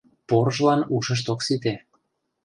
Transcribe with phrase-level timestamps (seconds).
[0.27, 1.73] Порыжлан ушышт ок сите.